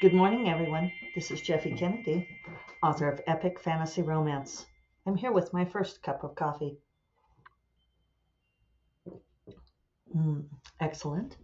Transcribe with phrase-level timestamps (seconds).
[0.00, 0.90] Good morning, everyone.
[1.14, 2.26] This is Jeffe Kennedy,
[2.82, 4.64] author of Epic Fantasy Romance.
[5.06, 6.78] I'm here with my first cup of coffee.
[10.16, 10.46] Mm,
[10.80, 11.36] excellent.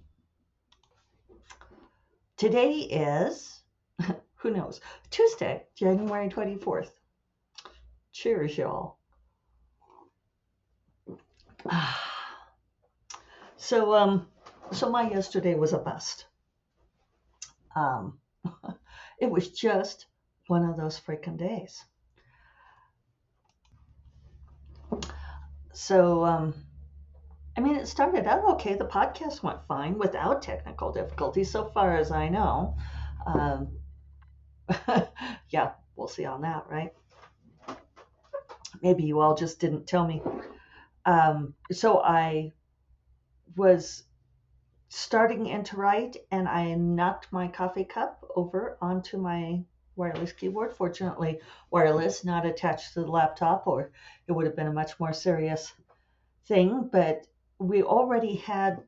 [2.38, 3.60] Today is,
[4.36, 4.80] who knows,
[5.10, 6.92] Tuesday, January 24th.
[8.12, 8.96] Cheers, y'all.
[13.58, 14.28] So, um,
[14.70, 16.26] so my yesterday was a bust.
[17.74, 18.18] Um,
[19.20, 20.06] it was just
[20.46, 21.84] one of those freaking days.
[25.72, 26.54] So, um,
[27.56, 28.74] I mean, it started out okay.
[28.74, 32.76] The podcast went fine without technical difficulties, so far as I know.
[33.26, 33.68] Um,
[35.50, 36.92] yeah, we'll see on that, right?
[38.82, 40.22] Maybe you all just didn't tell me.
[41.04, 42.52] Um, so I
[43.56, 44.02] was
[44.96, 49.62] starting in to write and I knocked my coffee cup over onto my
[49.94, 50.72] wireless keyboard.
[50.72, 51.38] Fortunately,
[51.70, 53.92] wireless, not attached to the laptop, or
[54.26, 55.74] it would have been a much more serious
[56.46, 56.88] thing.
[56.90, 57.26] But
[57.58, 58.84] we already had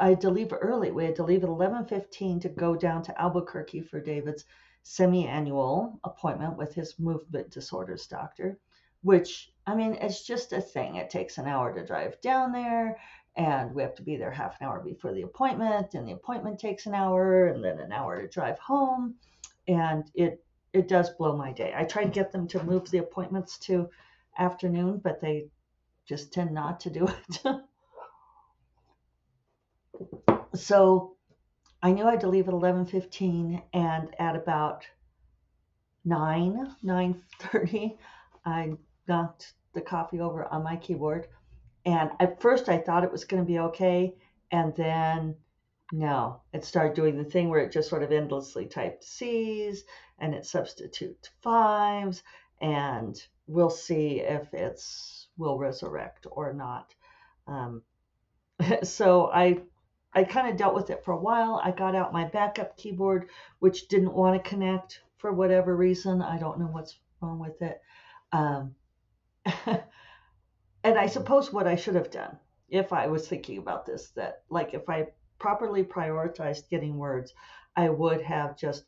[0.00, 0.90] I had to leave early.
[0.90, 4.44] We had to leave at 11:15 to go down to Albuquerque for David's
[4.82, 8.58] semi-annual appointment with his movement disorders doctor,
[9.02, 10.96] which I mean, it's just a thing.
[10.96, 12.98] It takes an hour to drive down there
[13.36, 16.58] and we have to be there half an hour before the appointment and the appointment
[16.58, 19.14] takes an hour and then an hour to drive home.
[19.68, 21.72] And it it does blow my day.
[21.76, 23.88] I try to get them to move the appointments to
[24.38, 25.48] afternoon but they
[26.06, 27.42] just tend not to do it.
[30.54, 31.16] So
[31.82, 34.84] i knew i had to leave at 11.15 and at about
[36.04, 37.96] 9 9.30
[38.44, 38.72] i
[39.08, 41.28] knocked the coffee over on my keyboard
[41.84, 44.14] and at first, I thought it was going to be okay.
[44.50, 45.36] And then,
[45.92, 49.84] no, it started doing the thing where it just sort of endlessly typed C's
[50.18, 52.22] and it substitutes fives.
[52.60, 56.94] And we'll see if it's will resurrect or not.
[57.46, 57.82] Um,
[58.82, 59.62] so I
[60.14, 61.60] I kind of dealt with it for a while.
[61.64, 63.30] I got out my backup keyboard,
[63.60, 66.20] which didn't want to connect for whatever reason.
[66.20, 67.80] I don't know what's wrong with it.
[68.30, 68.74] Um,
[70.84, 72.38] and I suppose what I should have done
[72.68, 77.34] if I was thinking about this, that like if I properly prioritized getting words,
[77.76, 78.84] I would have just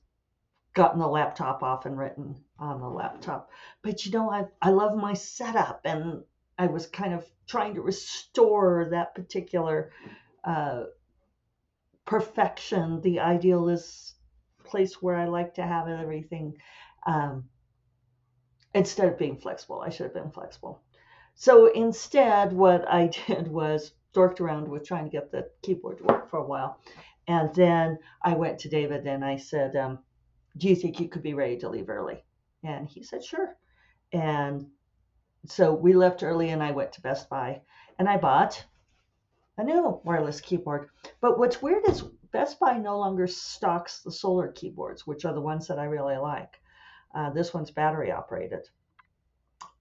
[0.75, 3.51] gotten the laptop off and written on the laptop.
[3.83, 6.23] But you know, I, I love my setup and
[6.59, 9.93] I was kind of trying to restore that particular
[10.45, 10.85] uh,
[12.05, 14.15] perfection, the idealist
[14.65, 16.57] place where I like to have everything.
[17.07, 17.45] Um,
[18.75, 20.83] instead of being flexible, I should have been flexible.
[21.35, 26.05] So instead, what I did was dorked around with trying to get the keyboard to
[26.05, 26.79] work for a while.
[27.27, 29.99] And then I went to David and I said, um,
[30.57, 32.25] Do you think you could be ready to leave early?
[32.63, 33.57] And he said, Sure.
[34.13, 34.67] And
[35.47, 37.63] so we left early and I went to Best Buy
[37.99, 38.65] and I bought
[39.57, 40.89] a new wireless keyboard.
[41.21, 42.03] But what's weird is
[42.33, 46.17] Best Buy no longer stocks the solar keyboards, which are the ones that I really
[46.17, 46.61] like.
[47.15, 48.69] Uh, this one's battery operated.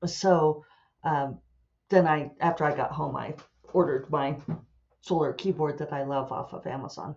[0.05, 0.65] So
[1.03, 1.39] um,
[1.89, 3.35] then I, after I got home, I
[3.73, 4.37] ordered my
[5.01, 7.15] solar keyboard that I love off of Amazon.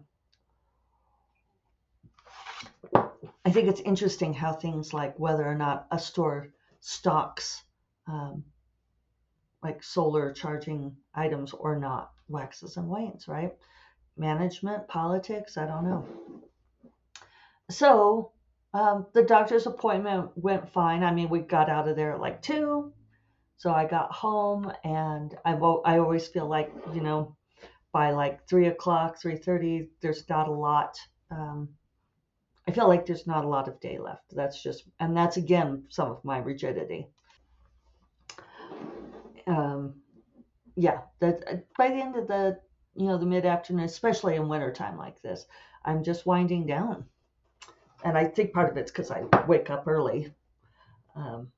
[3.44, 7.62] I think it's interesting how things like whether or not a store stocks
[8.08, 8.44] um,
[9.62, 13.54] like solar charging items or not waxes and wanes, right?
[14.16, 16.06] Management, politics, I don't know.
[17.70, 18.32] So
[18.74, 21.02] um, the doctor's appointment went fine.
[21.02, 22.92] I mean, we got out of there at like two.
[23.58, 27.36] So I got home and I I always feel like you know
[27.92, 30.98] by like three o'clock, three thirty, there's not a lot.
[31.30, 31.70] Um,
[32.68, 34.34] I feel like there's not a lot of day left.
[34.34, 37.08] That's just and that's again some of my rigidity.
[39.46, 39.94] Um,
[40.74, 42.60] yeah, that by the end of the
[42.94, 45.46] you know the mid afternoon, especially in wintertime like this,
[45.84, 47.06] I'm just winding down,
[48.04, 50.34] and I think part of it's because I wake up early.
[51.14, 51.50] Um,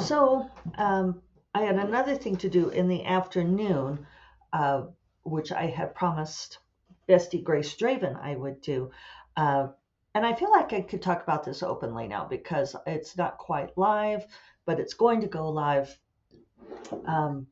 [0.00, 1.20] So um,
[1.54, 4.06] I had another thing to do in the afternoon,
[4.52, 4.82] uh,
[5.24, 6.58] which I had promised
[7.08, 8.90] Bestie Grace Draven I would do.
[9.36, 9.68] Uh,
[10.14, 13.76] and I feel like I could talk about this openly now because it's not quite
[13.76, 14.24] live,
[14.66, 15.98] but it's going to go live.
[17.04, 17.48] Um,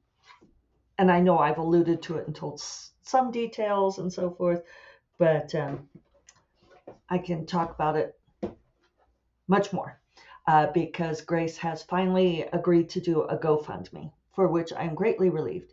[0.99, 4.63] and I know I've alluded to it and told some details and so forth,
[5.19, 5.89] but um,
[7.09, 8.19] I can talk about it
[9.49, 10.01] much more
[10.47, 15.73] uh, because Grace has finally agreed to do a GoFundMe, for which I'm greatly relieved.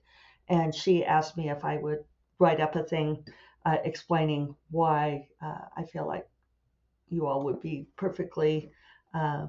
[0.50, 2.04] And she asked me if I would
[2.40, 3.26] write up a thing
[3.66, 6.28] uh, explaining why uh, I feel like
[7.10, 8.72] you all would be perfectly.
[9.14, 9.48] Uh,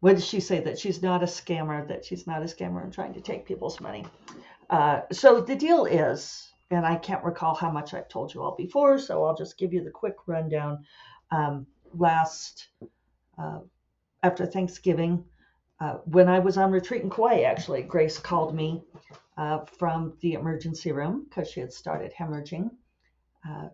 [0.00, 0.60] what did she say?
[0.60, 3.80] That she's not a scammer, that she's not a scammer and trying to take people's
[3.80, 4.04] money.
[4.68, 8.54] Uh, so the deal is, and I can't recall how much I've told you all
[8.56, 10.84] before, so I'll just give you the quick rundown.
[11.30, 12.68] Um, last,
[13.40, 13.60] uh,
[14.22, 15.24] after Thanksgiving,
[15.80, 18.82] uh, when I was on retreat in Kauai, actually, Grace called me
[19.38, 22.70] uh, from the emergency room because she had started hemorrhaging.
[23.48, 23.68] Uh,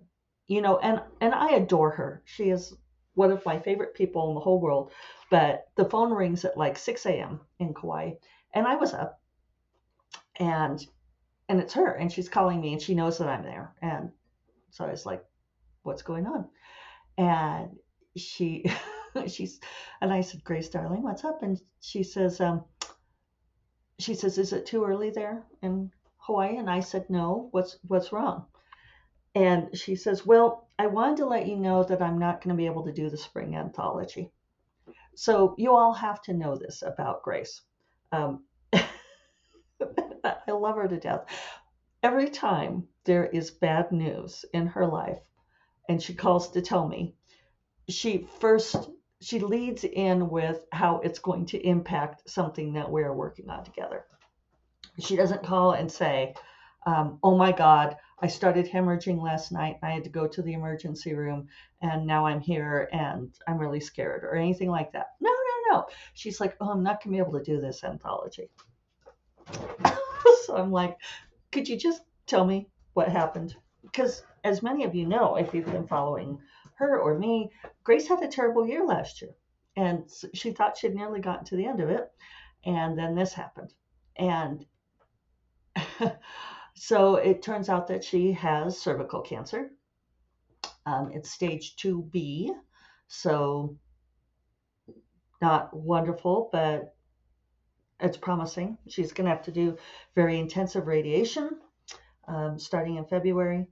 [0.47, 2.23] you know, and and I adore her.
[2.25, 2.75] She is
[3.15, 4.93] one of my favorite people in the whole world.
[5.31, 7.41] But the phone rings at like 6 a.m.
[7.59, 8.13] in Kauai,
[8.55, 9.21] and I was up,
[10.39, 10.87] and
[11.49, 14.11] and it's her, and she's calling me, and she knows that I'm there, and
[14.71, 15.25] so I was like,
[15.83, 16.49] "What's going on?"
[17.19, 17.71] And
[18.17, 18.65] she
[19.27, 19.61] she's
[20.01, 21.43] and I said, Grace, darling, what's up?
[21.43, 22.65] And she says, um,
[23.99, 26.57] she says, is it too early there in Hawaii?
[26.57, 27.49] And I said, no.
[27.53, 28.47] What's what's wrong?
[29.35, 32.59] And she says, well, I wanted to let you know that I'm not going to
[32.59, 34.31] be able to do the spring anthology.
[35.15, 37.61] So you all have to know this about Grace.
[38.13, 41.27] Um, I love her to death.
[42.03, 45.23] Every time there is bad news in her life,
[45.89, 47.15] and she calls to tell me,
[47.89, 48.91] she first
[49.21, 54.05] she leads in with how it's going to impact something that we're working on together.
[54.99, 56.35] She doesn't call and say,
[56.87, 59.79] um, "Oh my God, I started hemorrhaging last night.
[59.83, 61.49] I had to go to the emergency room,
[61.81, 65.09] and now I'm here, and I'm really scared," or anything like that.
[65.21, 65.87] No, no, no.
[66.15, 68.51] She's like, "Oh, I'm not to be able to do this anthology."
[70.45, 70.99] so I'm like,
[71.53, 75.67] "Could you just tell me what happened?" Because as many of you know, if you've
[75.67, 76.39] been following
[76.77, 77.51] her or me,
[77.85, 79.33] Grace had a terrible year last year.
[79.77, 82.11] And she thought she'd nearly gotten to the end of it.
[82.65, 83.73] And then this happened.
[84.17, 84.65] And
[86.75, 89.71] so it turns out that she has cervical cancer.
[90.87, 92.51] Um, it's stage 2B.
[93.09, 93.77] So
[95.43, 96.95] not wonderful, but
[98.01, 98.79] it's promising.
[98.89, 99.77] She's going to have to do
[100.15, 101.51] very intensive radiation
[102.29, 103.67] um, starting in February.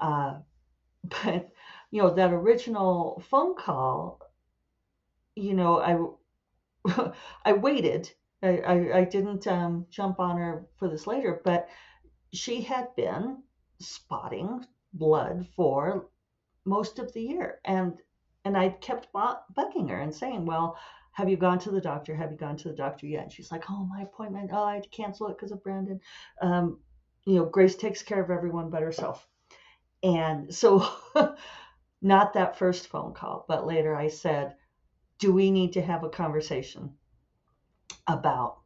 [0.00, 0.38] Uh,
[1.04, 1.48] but
[1.90, 4.20] you know that original phone call
[5.34, 7.12] you know i
[7.44, 8.10] i waited.
[8.42, 11.68] I i, I didn't um, jump on her for this later but
[12.32, 13.42] she had been
[13.80, 16.08] spotting blood for
[16.64, 17.94] most of the year and
[18.44, 20.78] and i kept bugging her and saying well
[21.12, 22.14] have you gone to the doctor?
[22.14, 23.24] Have you gone to the doctor yet?
[23.24, 24.50] And she's like oh my appointment.
[24.52, 26.00] Oh i had to cancel it because of brandon.
[26.40, 26.78] Um,
[27.26, 29.26] you know grace takes care of everyone but herself.
[30.02, 30.88] And so
[32.02, 34.56] not that first phone call, but later I said,
[35.18, 36.94] Do we need to have a conversation
[38.06, 38.58] about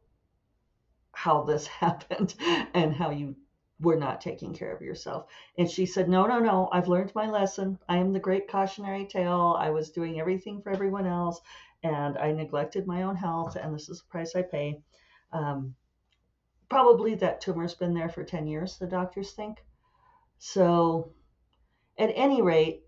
[1.11, 2.35] how this happened
[2.73, 3.35] and how you
[3.81, 5.25] were not taking care of yourself?
[5.57, 7.79] And she said, No, no, no, I've learned my lesson.
[7.89, 9.55] I am the great cautionary tale.
[9.59, 11.41] I was doing everything for everyone else
[11.85, 14.81] and I neglected my own health, and this is the price I pay.
[15.31, 15.75] Um,
[16.67, 19.63] probably that tumor's been there for 10 years, the doctors think.
[20.39, 21.11] So,
[21.97, 22.84] at any rate,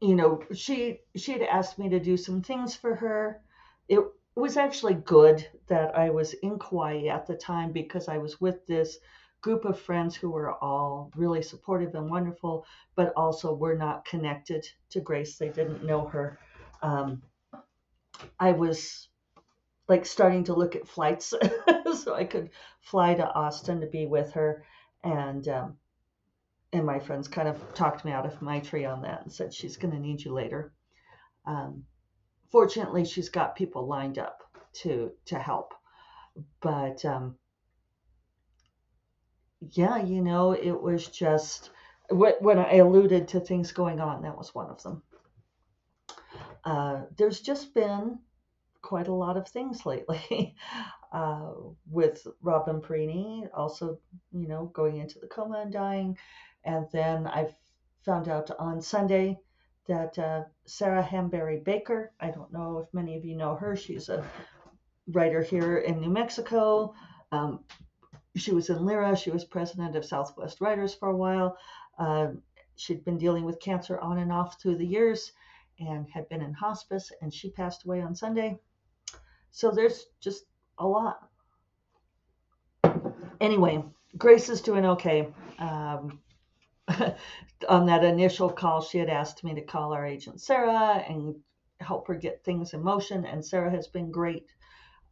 [0.00, 3.40] you know, she she had asked me to do some things for her.
[3.88, 4.00] It
[4.34, 8.66] was actually good that I was in Kauai at the time because I was with
[8.66, 8.98] this
[9.40, 14.66] group of friends who were all really supportive and wonderful, but also were not connected
[14.90, 15.38] to Grace.
[15.38, 16.38] They didn't know her.
[16.82, 17.22] Um,
[18.38, 19.08] I was
[19.88, 21.32] like starting to look at flights
[21.94, 22.50] so I could
[22.80, 24.64] fly to Austin to be with her.
[25.04, 25.76] And um,
[26.76, 29.52] and my friends kind of talked me out of my tree on that and said
[29.52, 30.72] she's going to need you later.
[31.46, 31.84] Um,
[32.50, 34.42] fortunately, she's got people lined up
[34.74, 35.74] to to help,
[36.60, 37.36] but um,
[39.70, 41.70] yeah, you know, it was just
[42.10, 45.02] when I alluded to things going on, that was one of them.
[46.64, 48.18] Uh, there's just been
[48.82, 50.54] quite a lot of things lately
[51.12, 51.50] uh,
[51.90, 53.98] with Robin Perini, also,
[54.32, 56.16] you know, going into the coma and dying.
[56.66, 57.54] And then I
[58.04, 59.38] found out on Sunday
[59.86, 64.08] that uh, Sarah Hamberry Baker, I don't know if many of you know her, she's
[64.08, 64.24] a
[65.12, 66.92] writer here in New Mexico.
[67.30, 67.60] Um,
[68.34, 71.56] she was in LERA, she was president of Southwest Writers for a while.
[71.98, 72.28] Uh,
[72.74, 75.32] she'd been dealing with cancer on and off through the years
[75.78, 78.58] and had been in hospice, and she passed away on Sunday.
[79.52, 80.44] So there's just
[80.78, 81.28] a lot.
[83.40, 83.84] Anyway,
[84.16, 85.28] Grace is doing okay.
[85.58, 86.20] Um,
[87.68, 91.36] on that initial call, she had asked me to call our agent Sarah and
[91.80, 94.46] help her get things in motion, and Sarah has been great.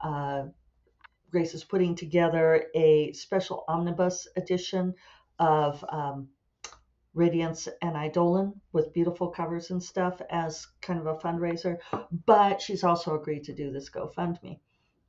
[0.01, 0.45] Uh,
[1.31, 4.95] Grace is putting together a special omnibus edition
[5.41, 6.29] of um,
[7.13, 11.79] Radiance and Eidolon with beautiful covers and stuff as kind of a fundraiser.
[12.27, 14.59] But she's also agreed to do this GoFundMe.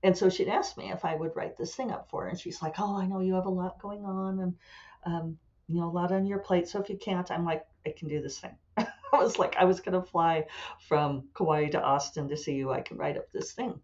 [0.03, 2.29] And so she'd asked me if I would write this thing up for her.
[2.29, 4.55] And she's like, Oh, I know you have a lot going on and,
[5.03, 6.67] um, you know, a lot on your plate.
[6.67, 8.55] So if you can't, I'm like, I can do this thing.
[8.77, 10.45] I was like, I was going to fly
[10.88, 12.72] from Kauai to Austin to see you.
[12.72, 13.79] I can write up this thing.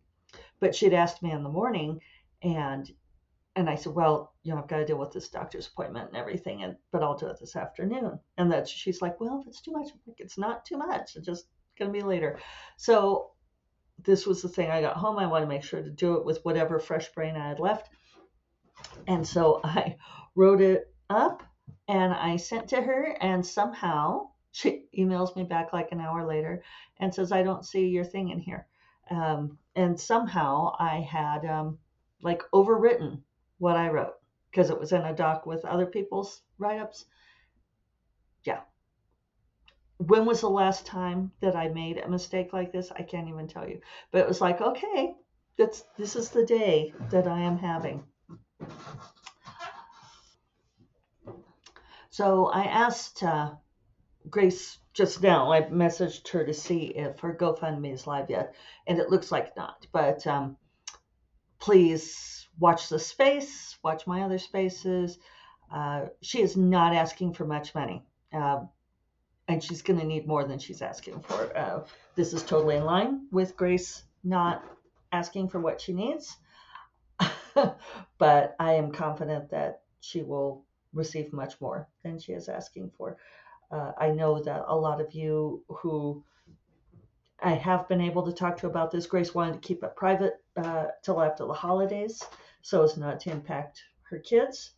[0.60, 2.00] But she'd asked me in the morning
[2.44, 2.92] and
[3.58, 6.16] and I said, well, you know, I've got to deal with this doctor's appointment and
[6.16, 8.18] everything, and but I'll do it this afternoon.
[8.38, 11.18] And that she's like, well, if it's too much, I'm like, it's not too much.
[11.18, 11.48] It's just
[11.78, 12.40] gonna be later.
[12.78, 13.32] So
[14.04, 14.72] this was the thing.
[14.72, 15.20] I got home.
[15.20, 17.90] I want to make sure to do it with whatever fresh brain I had left.
[19.08, 19.98] And so I
[20.36, 21.44] wrote it up
[21.88, 26.64] and I sent to her, and somehow she emails me back like an hour later
[27.00, 28.68] and says, I don't see your thing in here.
[29.10, 31.80] Um, and somehow I had um,
[32.22, 33.22] like overwritten
[33.58, 34.14] what I wrote
[34.50, 37.06] because it was in a doc with other people's write ups.
[38.44, 38.62] Yeah.
[39.98, 42.92] When was the last time that I made a mistake like this?
[42.92, 43.80] I can't even tell you.
[44.12, 45.16] But it was like, okay,
[45.58, 48.04] that's this is the day that I am having.
[52.12, 53.52] So I asked uh,
[54.30, 55.52] Grace just now.
[55.52, 58.54] I messaged her to see if her GoFundMe is live yet,
[58.86, 59.88] and it looks like not.
[59.94, 60.58] But um,
[61.58, 65.20] please watch the space, watch my other spaces.
[65.74, 68.04] Uh, she is not asking for much money,
[68.34, 68.66] uh,
[69.48, 71.58] and she's going to need more than she's asking for.
[71.58, 74.66] Uh, this is totally in line with Grace not
[75.14, 76.36] asking for what she needs,
[78.18, 83.18] but I am confident that she will receive much more than she is asking for.
[83.72, 86.24] Uh, I know that a lot of you who
[87.42, 89.08] I have been able to talk to about this.
[89.08, 92.22] Grace wanted to keep it private uh, till after the holidays
[92.62, 94.74] so as not to impact her kids.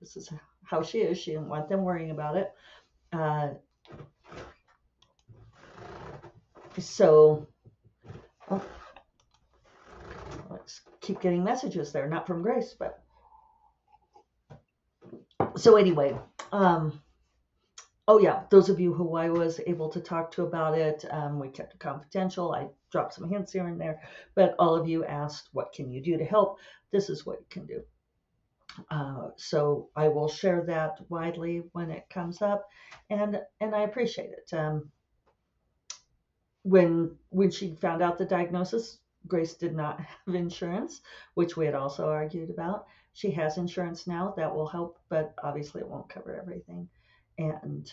[0.00, 0.30] This is
[0.64, 1.18] how she is.
[1.18, 2.52] She didn't want them worrying about it.
[3.12, 3.50] Uh,
[6.78, 7.46] so,
[8.50, 8.64] oh,
[10.48, 13.02] let's keep getting messages there, not from Grace, but
[15.60, 16.18] so anyway,
[16.52, 17.00] um,
[18.08, 21.38] oh yeah, those of you who I was able to talk to about it, um,
[21.38, 22.52] we kept it confidential.
[22.52, 24.00] I dropped some hints here and there,
[24.34, 26.58] but all of you asked, what can you do to help?
[26.90, 27.82] This is what you can do.
[28.90, 32.68] Uh, so I will share that widely when it comes up,
[33.10, 34.56] and and I appreciate it.
[34.56, 34.90] Um,
[36.62, 41.00] when when she found out the diagnosis, Grace did not have insurance,
[41.34, 42.86] which we had also argued about.
[43.14, 46.88] She has insurance now that will help, but obviously it won't cover everything
[47.38, 47.92] and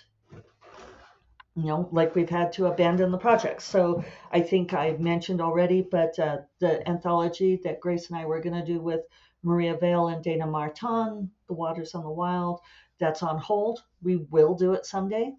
[1.55, 3.63] you know, like we've had to abandon the project.
[3.63, 8.41] So I think I mentioned already, but uh, the anthology that Grace and I were
[8.41, 9.01] going to do with
[9.41, 12.59] Maria Vale and Dana Marton, The Waters on the Wild,
[12.99, 13.81] that's on hold.
[14.03, 15.33] We will do it someday,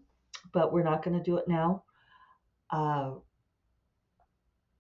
[0.52, 1.85] but we're not going to do it now.
[2.70, 3.12] Uh,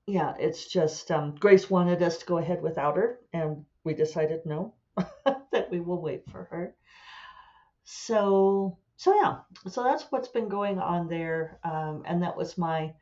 [0.08, 4.40] yeah, it's just um, Grace wanted us to go ahead without her, and we decided
[4.44, 4.74] no,
[5.52, 6.74] that we will wait for her.
[7.84, 9.38] So so yeah,
[9.68, 12.92] so that's what's been going on there, um, and that was my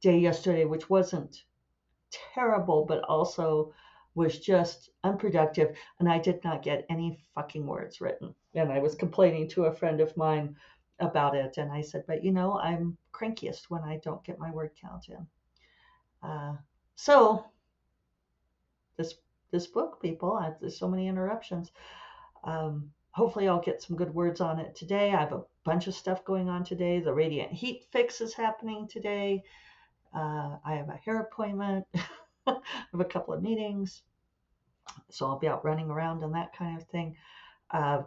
[0.00, 1.44] day yesterday, which wasn't
[2.10, 3.72] terrible, but also
[4.16, 8.34] was just unproductive, and I did not get any fucking words written.
[8.54, 10.56] And I was complaining to a friend of mine
[10.98, 14.50] about it, and I said, but you know, I'm crankiest when I don't get my
[14.50, 15.26] word count in.
[16.28, 16.56] Uh,
[16.96, 17.44] so
[18.96, 19.14] this
[19.56, 21.70] this book, people, I, there's so many interruptions.
[22.44, 25.14] Um, hopefully I'll get some good words on it today.
[25.14, 27.00] I have a bunch of stuff going on today.
[27.00, 29.42] The radiant heat fix is happening today.
[30.14, 31.86] Uh, I have a hair appointment.
[32.46, 32.54] I
[32.92, 34.02] have a couple of meetings.
[35.10, 37.16] So I'll be out running around and that kind of thing.
[37.70, 38.02] Uh,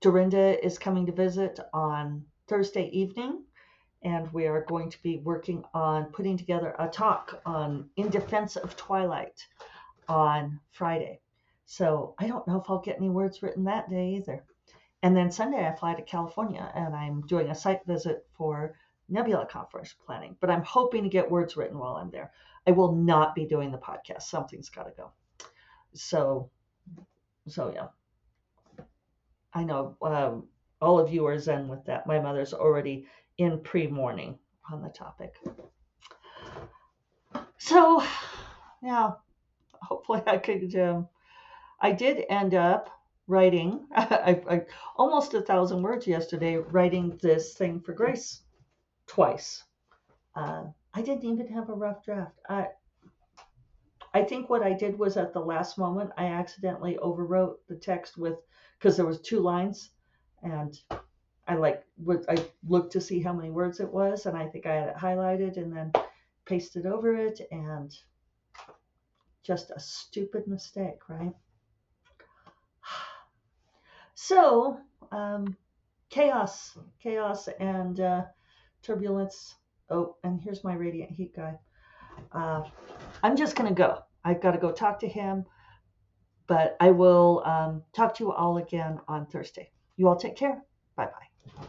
[0.00, 3.44] Dorinda is coming to visit on Thursday evening,
[4.02, 8.56] and we are going to be working on putting together a talk on In Defense
[8.56, 9.46] of Twilight
[10.08, 11.20] on Friday.
[11.66, 14.44] So I don't know if I'll get any words written that day either.
[15.02, 18.74] And then Sunday, I fly to California and I'm doing a site visit for
[19.08, 22.32] Nebula Conference planning, but I'm hoping to get words written while I'm there.
[22.66, 24.22] I will not be doing the podcast.
[24.22, 25.12] Something's got to go.
[25.92, 26.50] So,
[27.46, 27.88] so yeah.
[29.52, 30.48] I know um,
[30.80, 32.06] all of you are zen with that.
[32.06, 33.06] My mother's already
[33.38, 34.38] in pre mourning
[34.72, 35.34] on the topic.
[37.58, 38.02] So,
[38.82, 39.12] yeah,
[39.88, 40.74] hopefully I could.
[40.76, 41.08] Um,
[41.80, 42.90] I did end up
[43.26, 44.62] writing I, I,
[44.96, 48.42] almost a thousand words yesterday writing this thing for grace
[49.06, 49.64] twice
[50.36, 52.66] uh, i didn't even have a rough draft i
[54.12, 58.18] i think what i did was at the last moment i accidentally overwrote the text
[58.18, 58.36] with
[58.78, 59.90] because there was two lines
[60.42, 60.78] and
[61.46, 62.36] I like was I
[62.68, 65.56] looked to see how many words it was, and I think I had it highlighted
[65.56, 65.92] and then
[66.46, 67.94] pasted over it, and
[69.44, 71.32] just a stupid mistake, right?
[74.16, 74.78] So,
[75.10, 75.56] um,
[76.08, 78.22] chaos, chaos, and uh,
[78.80, 79.56] turbulence.
[79.90, 81.58] Oh, and here's my radiant heat guy.
[82.30, 82.62] Uh,
[83.24, 83.98] I'm just gonna go.
[84.24, 85.44] I've got to go talk to him,
[86.46, 89.72] but I will um, talk to you all again on Thursday.
[89.96, 90.62] You all take care.
[90.96, 91.66] Bye bye.